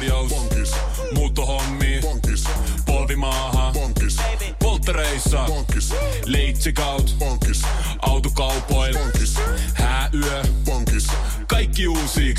tarjous. 0.00 0.30
Bonkis. 0.30 0.72
Muuttohommi. 1.14 1.98
Bonkis. 2.02 2.44
Polvimaaha. 2.86 3.72
Bonkis. 3.72 4.16
Polttereissa. 4.58 5.44
Bonkis. 5.46 5.94
Leitsikaut. 6.26 7.16
Bonkis. 7.18 7.62
Autokaupoil. 8.02 8.98
Bonkis. 8.98 9.34
Hääyö. 9.74 10.42
Bonkis. 10.64 11.06
Kaikki 11.46 11.88
uusi. 11.88 12.34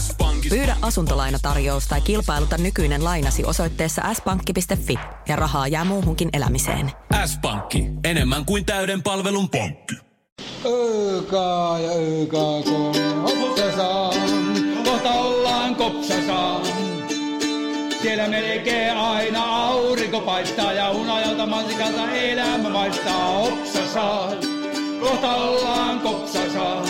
S-pankki. 0.00 0.48
Pyydä 0.48 0.76
asuntolainatarjous 0.82 1.86
tai 1.86 2.00
kilpailuta 2.00 2.58
nykyinen 2.58 3.04
lainasi 3.04 3.44
osoitteessa 3.44 4.02
s-pankki.fi 4.14 4.98
ja 5.28 5.36
rahaa 5.36 5.68
jää 5.68 5.84
muuhunkin 5.84 6.28
elämiseen. 6.32 6.92
S-pankki. 7.26 7.84
Enemmän 8.04 8.44
kuin 8.44 8.64
täyden 8.64 9.02
palvelun 9.02 9.48
pankki. 9.48 9.94
Öökaa 10.66 11.78
ja 11.78 11.90
öökaa 11.90 12.62
kun 12.62 12.94
hopsasaan, 13.22 14.14
kohta 14.84 15.10
ollaan 15.10 15.74
kopsasaan. 15.76 16.85
Siellä 18.02 18.28
melkein 18.28 18.96
aina 18.96 19.66
aurinko 19.66 20.20
paistaa 20.20 20.72
ja 20.72 20.90
unajalta 20.90 21.46
mansikalta 21.46 22.12
elämä 22.12 22.68
maistaa 22.68 23.26
hopsasaan. 23.26 24.36
Kohta 25.00 25.34
ollaan 25.34 26.00
kopsasaan. 26.00 26.86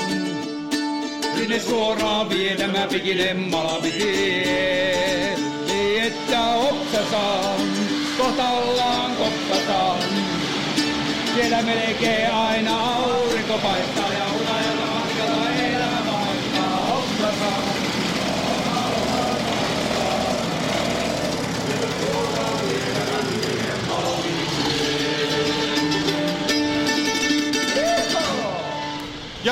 Sinne 1.36 1.60
suoraan 1.60 2.28
vietämä 2.28 2.86
pikinen 2.92 3.36
malavitie. 3.38 5.36
Niin 5.66 6.02
että 6.02 6.38
hopsasaan, 6.38 7.60
kohta 8.18 8.48
ollaan 8.48 9.16
kopsasaan. 9.16 9.98
Siellä 11.34 11.62
melkein 11.62 12.30
aina 12.30 12.95
aurinko 12.95 13.59
paistaa 13.59 14.05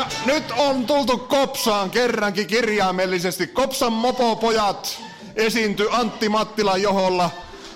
Ja 0.05 0.11
nyt 0.27 0.45
on 0.57 0.87
tultu 0.87 1.19
Kopsaan 1.19 1.91
kerrankin 1.91 2.47
kirjaimellisesti. 2.47 3.47
Kopsan 3.47 3.93
mopopojat 3.93 5.03
esiinty 5.37 5.89
Antti 5.91 6.29
Mattilan 6.29 6.83
joholla. 6.83 7.31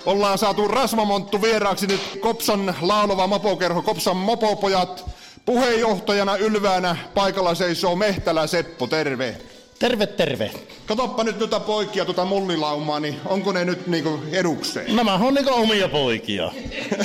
Ollaan 0.05 0.37
saatu 0.37 0.67
Rasvamonttu 0.67 1.41
vieraaksi 1.41 1.87
nyt 1.87 2.01
Kopsan 2.19 2.75
laulava 2.81 3.27
mopokerho, 3.27 3.81
Kopsan 3.81 4.17
mopopojat. 4.17 5.05
Puheenjohtajana 5.45 6.35
ylväänä 6.35 6.95
paikalla 7.13 7.55
seisoo 7.55 7.95
Mehtälä 7.95 8.47
Seppo, 8.47 8.87
terve. 8.87 9.37
Terve, 9.79 10.07
terve. 10.07 10.51
Katoppa 10.85 11.23
nyt 11.23 11.39
noita 11.39 11.59
poikia 11.59 12.05
tuota 12.05 12.25
mullilaumaa, 12.25 12.99
niin 12.99 13.15
onko 13.25 13.51
ne 13.51 13.65
nyt 13.65 13.87
niinku 13.87 14.19
edukseen? 14.31 14.95
Nämä 14.95 15.13
on 15.13 15.33
niinku 15.33 15.53
omia 15.53 15.89
poikia. 15.89 16.51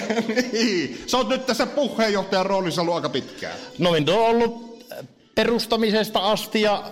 niin. 0.52 1.04
Sä 1.06 1.16
oot 1.16 1.28
nyt 1.28 1.46
tässä 1.46 1.66
puheenjohtajan 1.66 2.46
roolissa 2.46 2.82
ollut 2.82 2.94
aika 2.94 3.08
pitkään. 3.08 3.54
Noin 3.78 4.10
on 4.10 4.18
ollut 4.18 4.63
perustamisesta 5.34 6.18
asti 6.30 6.62
ja 6.62 6.82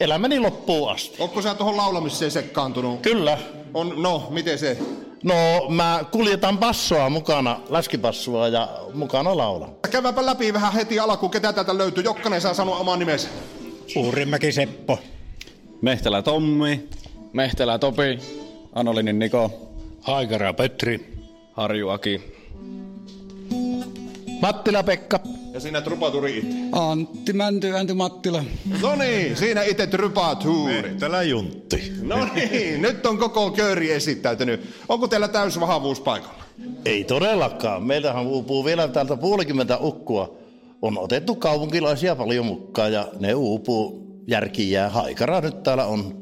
elämäni 0.00 0.40
loppuun 0.40 0.90
asti. 0.90 1.16
Onko 1.22 1.42
sä 1.42 1.54
tuohon 1.54 1.76
laulamiseen 1.76 2.30
sekkaantunut? 2.30 3.00
Kyllä. 3.00 3.38
On, 3.74 4.02
no, 4.02 4.26
miten 4.30 4.58
se? 4.58 4.78
No, 5.24 5.34
mä 5.68 6.04
kuljetan 6.10 6.58
passoa 6.58 7.10
mukana, 7.10 7.60
läskipassua 7.68 8.48
ja 8.48 8.68
mukana 8.94 9.36
laulan. 9.36 9.70
Käydäänpä 9.90 10.26
läpi 10.26 10.52
vähän 10.52 10.72
heti 10.72 10.98
alkuun, 10.98 11.30
ketä 11.30 11.52
täältä 11.52 11.78
löytyy. 11.78 12.04
Jokkanen 12.04 12.40
saa 12.40 12.54
sanoa 12.54 12.76
oman 12.76 12.98
nimensä. 12.98 13.28
Uurimäki 13.96 14.52
Seppo. 14.52 14.98
Mehtälä 15.82 16.22
Tommi. 16.22 16.88
Mehtälä 17.32 17.78
Topi. 17.78 18.18
Anolinin 18.72 19.18
Niko. 19.18 19.70
Haikara 20.00 20.52
Petri. 20.52 21.16
Harju 21.52 21.88
Aki. 21.88 22.22
Mattila 24.40 24.82
Pekka. 24.82 25.20
Ja 25.52 25.60
sinä 25.60 25.80
trupaturi 25.80 26.38
itse. 26.38 26.56
Antti 26.72 27.32
Mänty, 27.32 27.76
Antti 27.76 27.94
Mattila. 27.94 28.44
No 28.82 28.96
niin, 28.96 29.36
siinä 29.36 29.62
itse 29.62 29.86
trupatuuri. 29.86 30.82
Mehtälä 30.82 31.22
Juntti. 31.22 31.92
No 32.02 32.28
niin, 32.34 32.82
nyt 32.82 33.06
on 33.06 33.18
koko 33.18 33.50
kööri 33.50 33.92
esittäytynyt. 33.92 34.60
Onko 34.88 35.08
teillä 35.08 35.28
täys 35.28 35.60
vahvuus 35.60 36.00
paikalla? 36.00 36.44
Ei 36.84 37.04
todellakaan. 37.04 37.82
Meiltähän 37.82 38.26
uupuu 38.26 38.64
vielä 38.64 38.88
täältä 38.88 39.16
puolikymmentä 39.16 39.78
ukkua. 39.78 40.36
On 40.82 40.98
otettu 40.98 41.34
kaupunkilaisia 41.34 42.16
paljon 42.16 42.46
mukaan 42.46 42.92
ja 42.92 43.08
ne 43.20 43.34
uupuu 43.34 44.06
järkiin 44.26 44.70
ja 44.70 44.88
haikara 44.88 45.40
nyt 45.40 45.62
täällä 45.62 45.84
on. 45.84 46.20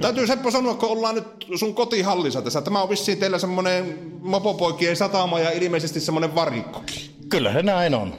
Täytyy 0.00 0.26
Seppo 0.26 0.50
sanoa, 0.50 0.74
kun 0.74 0.88
ollaan 0.88 1.14
nyt 1.14 1.24
sun 1.54 1.74
kotihallissa 1.74 2.42
tässä. 2.42 2.62
Tämä 2.62 2.82
on 2.82 2.88
vissiin 2.88 3.18
teillä 3.18 3.38
semmoinen 3.38 3.98
mopopoikien 4.20 4.96
satama 4.96 5.40
ja 5.40 5.50
ilmeisesti 5.50 6.00
semmoinen 6.00 6.34
varikkokin. 6.34 7.02
Kyllä 7.28 7.52
se 7.52 7.62
näin 7.62 7.94
on. 7.94 8.14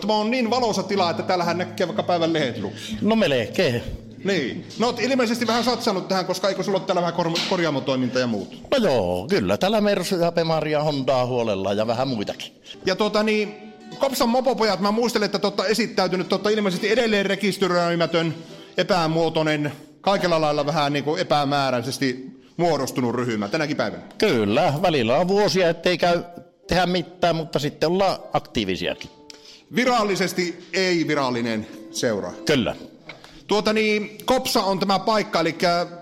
Tämä 0.00 0.14
on 0.14 0.30
niin 0.30 0.50
valoisa 0.50 0.82
tila, 0.82 1.10
että 1.10 1.22
täällähän 1.22 1.58
näkee 1.58 1.88
vaikka 1.88 2.02
päivän 2.02 2.32
lehdet 2.32 2.58
lukea. 2.58 2.78
No 3.00 3.16
melkein. 3.16 3.82
Niin. 4.24 4.66
No 4.78 4.86
oot 4.86 5.00
ilmeisesti 5.00 5.46
vähän 5.46 5.64
satsannut 5.64 6.08
tähän, 6.08 6.26
koska 6.26 6.48
eikö 6.48 6.62
sulla 6.62 6.78
ole 6.78 6.86
täällä 6.86 7.00
vähän 7.00 7.14
kor- 7.14 7.38
korjaamotoiminta 7.48 8.18
ja 8.18 8.26
muut? 8.26 8.62
No 8.70 8.76
joo, 8.76 9.26
kyllä. 9.30 9.56
Täällä 9.56 9.80
Mersu 9.80 10.16
ja 10.16 10.32
Pemaria 10.32 10.82
Hondaa 10.82 11.26
huolella 11.26 11.72
ja 11.72 11.86
vähän 11.86 12.08
muitakin. 12.08 12.52
Ja 12.86 12.96
tuota 12.96 13.22
niin, 13.22 13.72
Kopsan 13.98 14.28
mopopojat, 14.28 14.80
mä 14.80 14.90
muistelen, 14.90 15.26
että 15.26 15.38
totta 15.38 15.66
esittäytynyt, 15.66 16.28
totta 16.28 16.50
ilmeisesti 16.50 16.90
edelleen 16.90 17.26
rekisteröimätön, 17.26 18.34
epämuotoinen, 18.76 19.72
kaikella 20.00 20.40
lailla 20.40 20.66
vähän 20.66 20.92
niin 20.92 21.04
kuin 21.04 21.20
epämääräisesti 21.20 22.26
muodostunut 22.56 23.14
ryhmä 23.14 23.48
tänäkin 23.48 23.76
päivänä. 23.76 24.02
Kyllä, 24.18 24.74
välillä 24.82 25.16
on 25.16 25.28
vuosia, 25.28 25.68
ettei 25.68 25.98
käy 25.98 26.22
tehdä 26.68 26.86
mitään, 26.86 27.36
mutta 27.36 27.58
sitten 27.58 27.88
ollaan 27.88 28.18
aktiivisiakin. 28.32 29.10
Virallisesti 29.74 30.54
ei-virallinen 30.72 31.66
seura. 31.90 32.32
Kyllä. 32.46 32.76
Tuota 33.52 33.72
niin, 33.72 34.18
Kopsa 34.24 34.62
on 34.62 34.78
tämä 34.78 34.98
paikka, 34.98 35.40
eli 35.40 35.56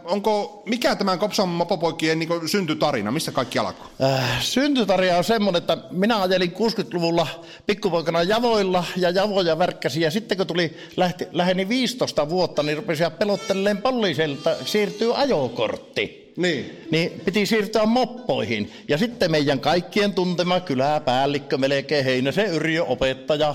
onko, 0.04 0.62
mikä 0.66 0.96
tämän 0.96 1.18
Kopsan 1.18 1.48
mopopoikien 1.48 2.18
niin 2.18 2.48
syntytarina, 2.48 3.10
missä 3.10 3.32
kaikki 3.32 3.58
alkoi? 3.58 3.86
Äh, 4.02 4.42
syntytarja 4.42 5.18
on 5.18 5.24
semmoinen, 5.24 5.58
että 5.58 5.78
minä 5.90 6.22
ajelin 6.22 6.52
60-luvulla 6.52 7.26
pikkupoikana 7.66 8.22
javoilla 8.22 8.84
ja 8.96 9.10
javoja 9.10 9.58
värkkäsin. 9.58 10.02
Ja 10.02 10.10
sitten 10.10 10.38
kun 10.38 10.46
tuli, 10.46 10.76
lähti, 10.96 11.28
läheni 11.32 11.68
15 11.68 12.28
vuotta, 12.28 12.62
niin 12.62 12.76
rupesin 12.76 13.12
pelotteleen 13.18 13.82
poliisilta, 13.82 14.50
siirtyy 14.64 15.20
ajokortti. 15.20 16.32
Niin. 16.36 16.86
Niin 16.90 17.20
piti 17.24 17.46
siirtyä 17.46 17.86
moppoihin. 17.86 18.72
Ja 18.88 18.98
sitten 18.98 19.30
meidän 19.30 19.60
kaikkien 19.60 20.12
tuntema 20.12 20.60
kyläpäällikkö, 20.60 21.58
melkein 21.58 22.04
Heinäsen 22.04 22.46
Yrjö 22.46 22.84
opettaja, 22.84 23.54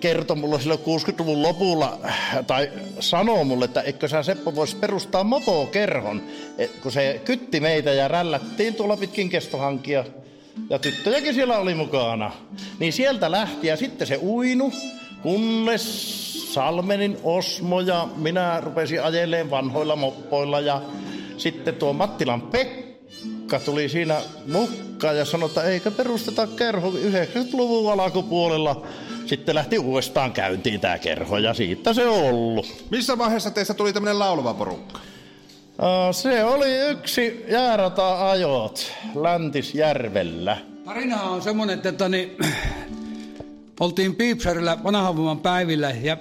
kertoi 0.00 0.36
mulle 0.36 0.60
silloin 0.60 0.80
60-luvun 0.80 1.42
lopulla, 1.42 1.98
tai 2.46 2.70
sanoo 3.00 3.44
mulle, 3.44 3.64
että 3.64 3.80
eikö 3.80 4.08
sä 4.08 4.22
Seppo 4.22 4.54
voisi 4.54 4.76
perustaa 4.76 5.24
mopokerhon, 5.24 6.22
Et 6.58 6.70
kun 6.82 6.92
se 6.92 7.20
kytti 7.24 7.60
meitä 7.60 7.90
ja 7.90 8.08
rällättiin 8.08 8.74
tuolla 8.74 8.96
pitkin 8.96 9.28
kestohankia. 9.28 10.04
Ja 10.70 10.78
tyttöjäkin 10.78 11.34
siellä 11.34 11.58
oli 11.58 11.74
mukana. 11.74 12.32
Niin 12.78 12.92
sieltä 12.92 13.30
lähti 13.30 13.66
ja 13.66 13.76
sitten 13.76 14.06
se 14.06 14.16
uinu, 14.22 14.72
kunnes 15.22 16.32
Salmenin 16.54 17.18
Osmo 17.22 17.80
ja 17.80 18.08
minä 18.16 18.60
rupesin 18.60 19.02
ajeleen 19.02 19.50
vanhoilla 19.50 19.96
moppoilla 19.96 20.60
ja 20.60 20.82
sitten 21.36 21.74
tuo 21.74 21.92
Mattilan 21.92 22.42
Pekka 22.42 23.60
tuli 23.60 23.88
siinä 23.88 24.16
mukaan 24.52 25.16
ja 25.16 25.24
sanoi, 25.24 25.46
että 25.46 25.62
eikö 25.62 25.90
perusteta 25.90 26.46
kerho 26.46 26.90
90-luvun 26.90 27.92
alkupuolella. 27.92 28.86
Sitten 29.32 29.54
lähti 29.54 29.78
uudestaan 29.78 30.32
käyntiin 30.32 30.80
tämä 30.80 30.98
kerho 30.98 31.38
ja 31.38 31.54
siitä 31.54 31.94
se 31.94 32.08
on 32.08 32.24
ollut. 32.24 32.84
Missä 32.90 33.18
vaiheessa 33.18 33.50
teistä 33.50 33.74
tuli 33.74 33.92
tämmöinen 33.92 34.18
laulava 34.18 34.54
porukka? 34.54 35.00
Se 36.12 36.44
oli 36.44 36.90
yksi 36.90 37.44
jäärata-ajot 37.48 38.92
Läntisjärvellä. 39.14 40.56
Tarina 40.84 41.22
on 41.22 41.42
semmoinen, 41.42 41.74
että 41.74 41.92
toni, 41.92 42.36
oltiin 43.80 44.16
Piipsarilla 44.16 44.78
vanhavoiman 44.84 45.40
päivillä 45.40 45.90
ja 45.90 46.16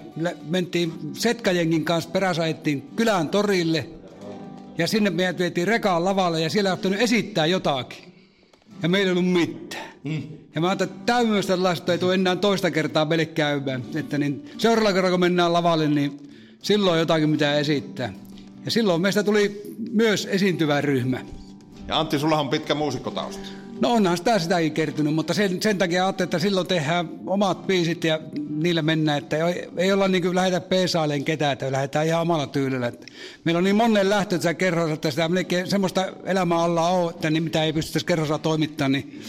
mentiin 0.47 0.93
Setkajenkin 1.13 1.85
kanssa 1.85 2.09
peräsaittiin 2.09 2.81
kylän 2.95 3.29
torille. 3.29 3.89
Ja 4.77 4.87
sinne 4.87 5.09
meidät 5.09 5.39
vietiin 5.39 5.67
rekaan 5.67 6.05
lavalle 6.05 6.41
ja 6.41 6.49
siellä 6.49 6.69
ei 6.69 6.73
ottanut 6.73 7.01
esittää 7.01 7.45
jotakin. 7.45 8.13
Ja 8.83 8.89
meillä 8.89 9.11
ei 9.11 9.19
ollut 9.19 9.31
mitään. 9.31 9.70
Mm. 10.03 10.21
Ja 10.55 10.61
mä 10.61 10.67
ajattelin, 10.67 10.91
että 10.93 11.13
tämmöistä 11.13 11.63
lasta 11.63 11.91
ei 11.91 11.97
tule 11.97 12.13
enää 12.13 12.35
toista 12.35 12.71
kertaa 12.71 13.05
meille 13.05 13.25
käymään. 13.25 13.83
Että 13.95 14.17
niin 14.17 14.51
seuraavalla 14.57 14.93
kerralla 14.93 15.11
kun 15.11 15.19
mennään 15.19 15.53
lavalle, 15.53 15.87
niin 15.87 16.29
silloin 16.61 16.99
jotakin 16.99 17.29
mitä 17.29 17.55
esittää. 17.55 18.13
Ja 18.65 18.71
silloin 18.71 19.01
meistä 19.01 19.23
tuli 19.23 19.75
myös 19.91 20.27
esiintyvä 20.31 20.81
ryhmä. 20.81 21.19
Ja 21.87 21.99
Antti, 21.99 22.19
sulla 22.19 22.39
on 22.39 22.49
pitkä 22.49 22.75
muusikkotausta. 22.75 23.47
No 23.81 23.91
onhan 23.91 24.17
sitä 24.17 24.39
sitäkin 24.39 24.71
kertynyt, 24.71 25.13
mutta 25.13 25.33
sen, 25.33 25.61
sen 25.61 25.77
takia 25.77 26.05
ajattelin, 26.05 26.27
että 26.27 26.39
silloin 26.39 26.67
tehdään 26.67 27.09
omat 27.27 27.67
biisit 27.67 28.03
ja 28.03 28.19
niillä 28.49 28.81
mennään, 28.81 29.17
että 29.17 29.47
ei, 29.47 29.69
ei 29.77 29.93
olla 29.93 30.07
niin 30.07 30.21
kuin 30.21 30.35
lähetä 30.35 30.61
peesailemaan 30.61 31.25
ketään, 31.25 31.53
että 31.53 31.71
lähdetään 31.71 32.07
ihan 32.07 32.21
omalla 32.21 32.47
tyylillä. 32.47 32.87
Että 32.87 33.05
meillä 33.43 33.57
on 33.57 33.63
niin 33.63 33.75
monen 33.75 34.09
lähtö 34.09 34.35
tässä 34.35 34.53
kerrossa, 34.53 34.93
että 34.93 35.11
sitä 35.11 35.29
melkein 35.29 35.67
semmoista 35.67 36.05
elämää 36.23 36.63
alla 36.63 36.89
on, 36.89 37.09
että 37.09 37.29
niin 37.29 37.43
mitä 37.43 37.63
ei 37.63 37.73
pystyttäisi 37.73 38.05
kerrossa 38.05 38.37
toimittaa, 38.37 38.89
niin 38.89 39.21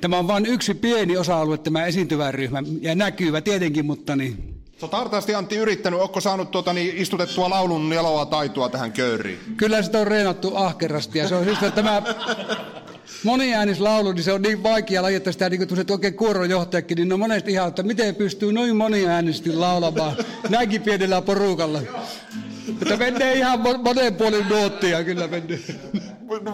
tämä 0.00 0.18
on 0.18 0.28
vain 0.28 0.46
yksi 0.46 0.74
pieni 0.74 1.16
osa-alue, 1.16 1.58
tämä 1.58 1.86
esiintyvä 1.86 2.32
ryhmä, 2.32 2.62
ja 2.80 2.94
näkyvä 2.94 3.40
tietenkin, 3.40 3.86
mutta 3.86 4.16
niin 4.16 4.58
Sä 4.80 4.86
oot 4.86 4.92
hartaasti 4.92 5.34
Antti 5.34 5.56
yrittänyt, 5.56 6.00
onko 6.00 6.20
saanut 6.20 6.50
tuota, 6.50 6.72
niin, 6.72 6.96
istutettua 6.96 7.50
laulun 7.50 7.88
neloa 7.88 8.26
taitoa 8.26 8.68
tähän 8.68 8.92
kööriin? 8.92 9.38
Kyllä 9.56 9.82
sitä 9.82 9.98
on 9.98 10.06
reenattu 10.06 10.56
ahkerasti 10.56 11.18
ja 11.18 11.28
se 11.28 11.34
on 11.34 11.44
siis 11.44 11.62
että 11.62 11.70
tämä 11.70 12.02
moniäänislaulu, 13.24 14.12
niin 14.12 14.22
se 14.22 14.32
on 14.32 14.42
niin 14.42 14.62
vaikea 14.62 15.02
laji, 15.02 15.16
että 15.16 15.32
sitä 15.32 15.50
niin 15.50 15.68
kuin 15.68 15.86
oikein 15.90 16.14
kuoronjohtajakin, 16.14 16.96
niin 16.96 17.12
on 17.12 17.18
monesti 17.18 17.52
ihan, 17.52 17.68
että 17.68 17.82
miten 17.82 18.14
pystyy 18.14 18.52
noin 18.52 18.76
moniäänisesti 18.76 19.52
laulamaan 19.52 20.16
näinkin 20.48 20.82
pienellä 20.82 21.22
porukalla. 21.22 21.82
Että 22.82 22.96
menee 22.96 23.34
ihan 23.34 23.60
monen 23.60 24.14
puolin 24.14 24.48
nuottia, 24.48 25.04
kyllä 25.04 25.28
menee. 25.28 25.60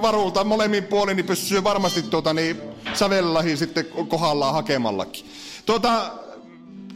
Varulta 0.03 0.45
molemmin 0.45 0.85
puolin 0.85 1.17
niin 1.17 1.27
pystyy 1.27 1.65
varmasti 1.65 2.03
tuota, 2.03 2.35
niin, 2.35 2.74
sävellahi 2.97 3.57
sitten 3.57 3.87
kohdallaan 4.09 4.55
hakemallakin. 4.55 5.27
Tuota, 5.67 6.11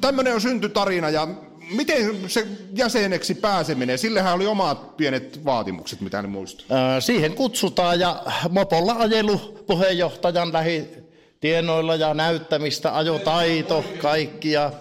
tämmöinen 0.01 0.35
on 0.35 0.41
syntytarina 0.41 1.11
ja 1.11 1.29
miten 1.71 2.31
se 2.31 2.47
jäseneksi 2.75 3.35
pääseminen, 3.35 3.99
sillehän 3.99 4.35
oli 4.35 4.47
omat 4.47 4.97
pienet 4.97 5.45
vaatimukset, 5.45 6.01
mitä 6.01 6.23
ne 6.23 6.29
muistaa. 6.29 7.01
siihen 7.01 7.35
kutsutaan 7.35 8.01
ja 8.01 8.23
mopolla 8.51 8.93
ajelu 8.99 9.39
puheenjohtajan 9.67 10.53
lähi 10.53 10.89
tienoilla 11.41 11.97
ja 11.97 12.15
näyttämistä, 12.15 12.97
ajotaito, 12.97 13.85
kaikki 14.03 14.51
ja 14.51 14.73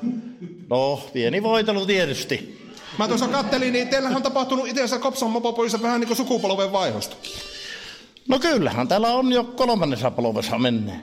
no 0.70 1.02
pieni 1.14 1.44
voitelu 1.44 1.86
tietysti. 1.86 2.58
Mä 2.98 3.08
tuossa 3.08 3.28
kattelin, 3.28 3.74
niin 3.74 3.88
teillähän 3.88 4.18
on 4.18 4.24
tapahtunut 4.24 4.68
itse 4.68 5.00
Kopsan 5.00 5.30
mopopoissa 5.30 5.82
vähän 5.82 6.00
niin 6.00 6.08
kuin 6.08 6.18
sukupolven 6.18 6.72
vaihdosta. 6.72 7.16
No 8.28 8.40
kyllähän 8.40 8.88
täällä 8.88 9.08
on 9.08 9.32
jo 9.32 9.44
kolmannessa 9.44 10.12
polvessa 10.12 10.58
menneen. 10.58 11.02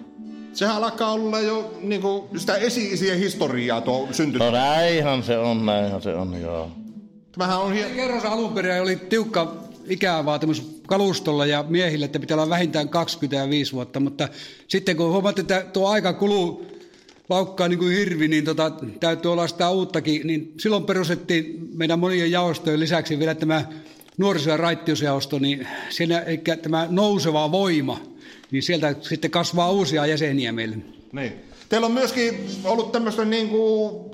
Sehän 0.52 0.76
alkaa 0.76 1.12
olla 1.12 1.40
jo 1.40 1.78
niin 1.80 2.00
kuin 2.00 2.40
sitä 2.40 2.56
esi-isien 2.56 3.18
historiaa 3.18 3.80
tuo 3.80 4.08
synty. 4.12 4.38
No 4.38 4.50
näinhän 4.50 5.22
se 5.22 5.38
on, 5.38 5.66
näinhän 5.66 6.02
se 6.02 6.14
on, 6.14 6.40
joo. 6.40 6.70
Tämähän 7.32 7.60
on 7.60 7.72
hien... 7.72 7.90
Kerros 7.90 8.24
alun 8.24 8.52
perin 8.52 8.82
oli 8.82 8.96
tiukka 8.96 9.56
ikävaatimus 9.88 10.80
kalustolla 10.86 11.46
ja 11.46 11.64
miehille, 11.68 12.04
että 12.04 12.20
pitää 12.20 12.34
olla 12.34 12.48
vähintään 12.48 12.88
25 12.88 13.72
vuotta, 13.72 14.00
mutta 14.00 14.28
sitten 14.68 14.96
kun 14.96 15.10
huomaat, 15.10 15.38
että 15.38 15.66
tuo 15.72 15.88
aika 15.88 16.12
kuluu 16.12 16.66
paukkaa 17.28 17.68
niin 17.68 17.78
kuin 17.78 17.96
hirvi, 17.96 18.28
niin 18.28 18.44
tota, 18.44 18.72
täytyy 19.00 19.32
olla 19.32 19.48
sitä 19.48 19.70
uuttakin, 19.70 20.26
niin 20.26 20.54
silloin 20.60 20.84
perustettiin 20.84 21.68
meidän 21.74 21.98
monien 21.98 22.30
jaostojen 22.30 22.80
lisäksi 22.80 23.18
vielä 23.18 23.34
tämä 23.34 23.64
nuoriso- 24.18 24.50
ja 24.50 24.56
raittiusjaosto, 24.56 25.38
niin 25.38 25.68
siinä, 25.90 26.18
eli 26.18 26.42
tämä 26.62 26.86
nouseva 26.90 27.52
voima– 27.52 28.00
niin 28.54 28.62
sieltä 28.62 28.94
sitten 29.00 29.30
kasvaa 29.30 29.70
uusia 29.70 30.06
jäseniä 30.06 30.52
meille. 30.52 30.76
Niin. 31.12 31.32
Teillä 31.68 31.86
on 31.86 31.92
myöskin 31.92 32.50
ollut 32.64 32.92
tämmöistä 32.92 33.24
niin 33.24 33.48
kuin 33.48 34.04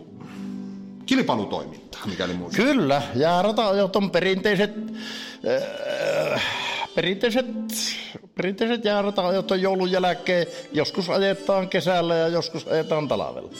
kilpailutoimintaa, 1.07 2.07
mikäli 2.07 2.35
muistat. 2.35 2.65
Kyllä, 2.65 3.03
ja 3.15 3.43
rataajot 3.43 3.97
on 3.97 4.11
perinteiset, 4.11 4.71
äh, 6.35 6.43
perinteiset, 6.95 7.47
perinteiset 8.35 8.85
jäärataajot 8.85 9.51
on 9.51 9.63
joulun 9.63 9.91
jälkeen. 9.91 10.47
Joskus 10.73 11.11
ajetaan 11.11 11.69
kesällä 11.69 12.15
ja 12.15 12.29
joskus 12.29 12.69
ajetaan 12.69 13.09
talvella. 13.09 13.51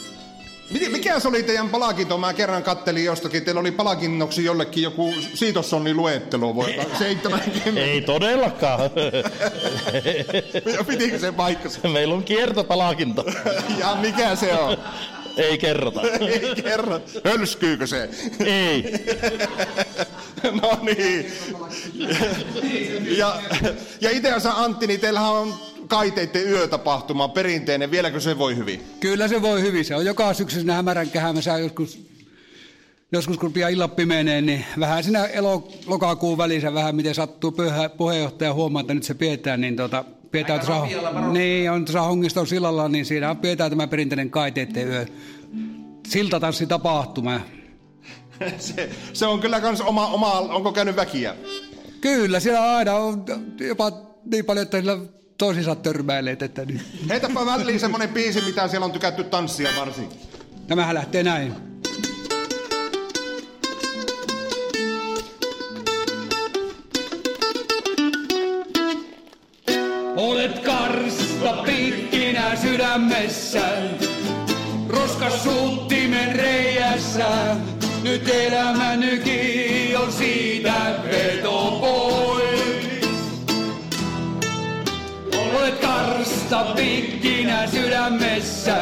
Mikä 0.71 1.21
se 1.21 1.29
oli 1.29 1.43
teidän 1.43 1.69
palakinto? 1.69 2.19
Mä 2.19 2.35
kerran 2.35 2.63
kattelin 2.63 3.05
jostakin. 3.05 3.45
Teillä 3.45 3.61
oli 3.61 3.71
palakinnoksi 3.71 4.45
jollekin 4.45 4.83
joku 4.83 5.15
Siitossonnin 5.35 5.97
luettelo. 5.97 6.55
70. 6.99 7.81
Ei 7.81 8.01
todellakaan. 8.01 8.81
Pitikö 10.87 11.19
se 11.19 11.33
paikkansa? 11.33 11.89
Meillä 11.89 12.15
on 12.15 12.23
kiertopalakinto. 12.23 13.25
ja 13.79 13.97
mikä 14.01 14.37
se 14.37 14.53
on? 14.53 14.77
Ei 15.37 15.59
kerrota. 15.59 16.03
Ei 16.03 16.63
kerro. 16.63 17.01
Hölskyykö 17.25 17.87
se? 17.87 18.09
Ei. 18.45 18.93
no 20.63 20.79
niin. 20.83 21.33
ja, 23.19 23.37
ja 24.01 24.11
itse 24.11 24.29
asiassa 24.29 24.51
Antti, 24.51 24.87
niin 24.87 25.01
teillähän 25.01 25.31
on 25.31 25.55
kaiteiden 25.91 26.49
yötapahtuma, 26.49 27.29
perinteinen, 27.29 27.91
vieläkö 27.91 28.21
se 28.21 28.39
voi 28.39 28.57
hyvin? 28.57 28.83
Kyllä 29.01 29.29
se 29.29 29.43
voi 29.43 29.63
hyvin, 29.63 29.85
se 29.85 29.97
on 29.97 30.05
joka 30.05 30.35
syksy 30.35 30.57
siinä 30.57 30.75
hämärän 30.75 31.11
kähämässä 31.11 31.59
joskus, 31.59 32.07
joskus 33.13 33.39
kun 33.39 33.53
pian 33.53 33.73
illat 33.73 33.97
pimenee, 33.97 34.41
niin 34.41 34.65
vähän 34.81 35.05
siinä 35.05 35.27
elo, 35.27 35.69
lokakuun 35.87 36.39
välissä 36.39 36.75
vähän 36.75 36.97
miten 36.97 37.15
sattuu 37.15 37.53
pyhä, 37.53 37.89
puheenjohtaja 37.89 38.55
huomaa, 38.55 38.81
että 38.81 38.95
nyt 38.95 39.03
se 39.03 39.15
pidetään, 39.15 39.61
niin 39.61 39.77
tota, 39.77 40.05
pidetään 40.31 40.61
tuossa, 40.61 40.87
niin, 41.33 41.71
on 41.71 41.85
tuossa 41.85 42.03
Hongiston 42.03 42.47
sillalla, 42.47 42.89
niin 42.89 43.07
siinä 43.07 43.35
pidetään 43.35 43.71
tämä 43.71 43.87
perinteinen 43.87 44.31
kaiteiden 44.31 44.89
yö 44.89 45.07
siltatanssitapahtuma. 46.09 47.41
se, 48.59 48.91
se 49.13 49.27
on 49.27 49.41
kyllä 49.41 49.61
kans 49.61 49.81
oma, 49.81 50.07
oma, 50.07 50.33
onko 50.33 50.73
käynyt 50.73 50.97
väkiä? 50.97 51.35
Kyllä, 52.01 52.41
siellä 52.41 52.77
aina 52.77 52.95
on 52.95 53.25
jopa 53.61 53.93
niin 54.25 54.45
paljon, 54.45 54.63
että 54.63 54.79
sillä 54.79 54.99
toisinsa 55.41 55.75
törmäileet. 55.75 56.43
Että 56.43 56.65
niin. 56.65 56.81
Heitäpä 57.11 57.47
väliin 57.47 57.81
semmonen 57.81 58.09
biisi, 58.09 58.41
mitä 58.41 58.69
siellä 58.69 58.85
on 58.85 58.93
tykätty 58.93 59.25
tanssia 59.25 59.71
varsin. 59.79 60.09
Tämähän 60.67 60.95
lähtee 60.95 61.23
näin. 61.23 61.55
Olet 70.17 70.59
karsta 70.59 71.53
pikkinä 71.67 72.57
sydämessä, 72.57 73.63
roskas 74.89 75.43
suuttimen 75.43 76.37
reijässä. 76.37 77.57
Nyt 78.03 78.29
elämä 78.29 78.97
nyki 78.97 79.97
on 79.97 80.13
siitä 80.13 80.75
veto 81.11 81.79
pois. 81.81 82.30
Olet 85.61 85.81
karsta 85.81 86.65
pikkinä 86.77 87.67
sydämessä, 87.67 88.77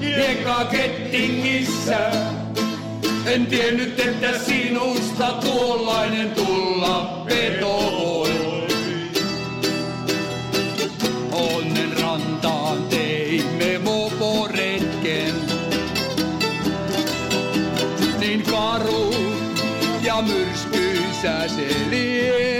hiekka 0.00 0.64
kettingissä. 0.64 2.10
En 3.26 3.46
tiennyt, 3.46 4.00
että 4.00 4.38
sinusta 4.38 5.32
tuollainen 5.32 6.30
tulla 6.30 7.24
veto 7.26 7.76
voi. 7.76 8.66
Onnen 11.32 12.00
rantaan 12.02 12.82
teimme 12.82 13.78
moporetken. 13.78 15.34
Niin 18.18 18.42
karu 18.42 19.14
ja 20.02 20.22
myrskyisä 20.22 21.48
se 21.48 21.76
lie. 21.90 22.51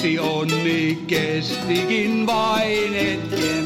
Siksi 0.00 0.18
onni 0.18 0.98
kestikin 1.06 2.26
vain 2.26 2.94
hetken. 2.94 3.64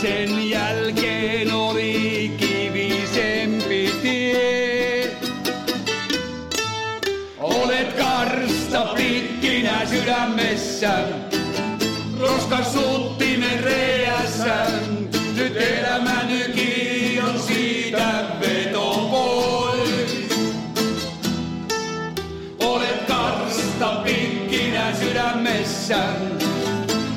Sen 0.00 0.50
jälkeen 0.50 1.52
oli 1.52 2.32
kivisempi 2.36 3.94
tie. 4.02 5.16
Olet 7.38 7.92
karsta 7.92 8.84
pikkinä 8.96 9.86
sydämessä, 9.86 10.98
suuttimen 12.72 12.85
sydämessä, 25.86 26.04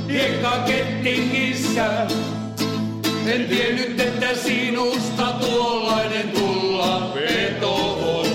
hiekka 0.10 0.64
kettingissä. 0.66 2.08
En 3.26 3.48
tiennyt, 3.48 4.00
että 4.00 4.36
sinusta 4.36 5.32
tuollainen 5.32 6.30
tulla 6.30 7.14
veto 7.16 7.76
on. 8.22 8.30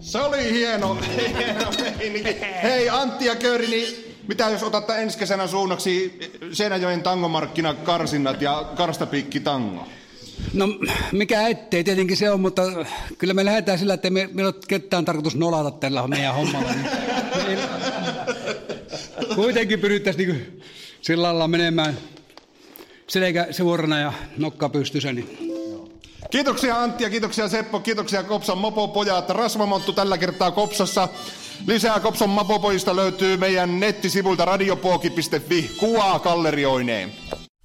Se 0.00 0.18
oli 0.18 0.52
hieno, 0.52 0.94
hieno. 1.36 1.70
Hei 2.62 2.88
Antti 2.88 3.24
ja 3.24 3.36
Kööri, 3.36 3.66
niin 3.66 4.09
mitä 4.28 4.48
jos 4.48 4.62
otatte 4.62 5.02
ensi 5.02 5.18
kesänä 5.18 5.46
suunnaksi 5.46 6.18
Seinäjoen 6.52 7.02
tangomarkkina 7.02 7.74
karsinnat 7.74 8.42
ja 8.42 8.64
karstapiikki 8.76 9.40
tango? 9.40 9.86
No 10.52 10.66
mikä 11.12 11.48
ettei 11.48 11.84
tietenkin 11.84 12.16
se 12.16 12.30
on, 12.30 12.40
mutta 12.40 12.62
kyllä 13.18 13.34
me 13.34 13.44
lähdetään 13.44 13.78
sillä, 13.78 13.94
että 13.94 14.10
me, 14.10 14.28
meillä 14.32 14.48
ole 14.48 14.62
ketään 14.68 15.04
tarkoitus 15.04 15.36
nolata 15.36 15.70
tällä 15.70 16.08
meidän 16.08 16.34
hommalla. 16.34 16.72
Niin 16.72 17.58
kuitenkin 19.34 19.80
pyrittäisiin 19.80 20.28
niin 20.28 20.62
sillä 21.00 21.22
lailla 21.22 21.48
menemään 21.48 21.98
selkä 23.06 23.46
suorana 23.50 23.98
ja 23.98 24.12
nokka 24.36 24.68
pystyssä. 24.68 25.12
Niin. 25.12 25.50
Kiitoksia 26.30 26.82
Antti 26.82 27.04
ja 27.04 27.10
kiitoksia 27.10 27.48
Seppo, 27.48 27.80
kiitoksia 27.80 28.22
Kopsan 28.22 28.58
mopopojat. 28.58 29.30
Rasvamonttu 29.30 29.92
tällä 29.92 30.18
kertaa 30.18 30.50
Kopsassa. 30.50 31.08
Lisää 31.66 32.00
Kopsan 32.00 32.30
mopopojista 32.30 32.96
löytyy 32.96 33.36
meidän 33.36 33.80
nettisivuilta 33.80 34.44
radiopoki.fi. 34.44 35.70
Kuvaa 35.78 36.18
gallerioineen. 36.18 37.12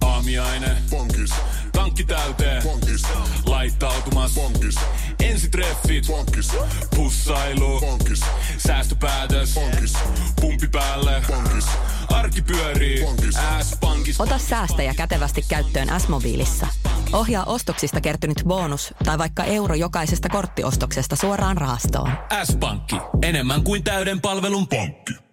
Aamiaine. 0.04 0.76
Bonkis. 0.90 1.30
Tankki 1.72 2.04
täyteen. 2.04 2.62
Bonkis. 2.62 3.02
Laittautumas. 3.46 4.34
Bonkis. 4.34 4.74
Ensitreffit. 5.20 6.06
Bonkis. 6.06 6.48
Pussailu. 6.96 7.80
Bonkis. 7.80 8.20
Arki 12.36 12.52
pyörii. 12.52 13.04
S-pankki. 13.62 14.14
Ota 14.18 14.38
säästäjä 14.38 14.94
kätevästi 14.94 15.44
käyttöön 15.48 16.00
S-mobiilissa. 16.00 16.66
Ohjaa 17.12 17.44
ostoksista 17.44 18.00
kertynyt 18.00 18.42
bonus 18.46 18.94
tai 19.04 19.18
vaikka 19.18 19.44
euro 19.44 19.74
jokaisesta 19.74 20.28
korttiostoksesta 20.28 21.16
suoraan 21.16 21.56
rahastoon. 21.56 22.10
S-pankki. 22.44 22.96
Enemmän 23.22 23.62
kuin 23.62 23.84
täyden 23.84 24.20
palvelun 24.20 24.68
pankki. 24.68 25.25